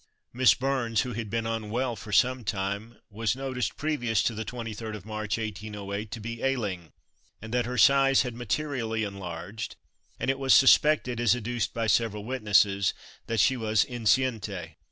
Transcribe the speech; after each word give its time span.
Miss 0.33 0.55
Burns, 0.55 1.01
who 1.01 1.13
had 1.13 1.29
been 1.29 1.45
unwell 1.45 1.95
for 1.95 2.11
some 2.11 2.43
time, 2.43 2.97
was 3.11 3.35
noticed 3.35 3.77
previous 3.77 4.23
to 4.23 4.33
the 4.33 4.43
23rd 4.43 4.95
of 4.95 5.05
March, 5.05 5.37
1808, 5.37 6.09
to 6.09 6.19
be 6.19 6.41
ailing, 6.41 6.91
and 7.39 7.53
that 7.53 7.67
her 7.67 7.77
size 7.77 8.23
had 8.23 8.33
materially 8.33 9.03
enlarged; 9.03 9.75
and 10.19 10.31
it 10.31 10.39
was 10.39 10.55
suspected, 10.55 11.19
as 11.19 11.35
adduced 11.35 11.71
by 11.75 11.85
several 11.85 12.23
witnesses, 12.25 12.95
that 13.27 13.39
she 13.39 13.55
was 13.55 13.85
enceinte. 13.85 14.73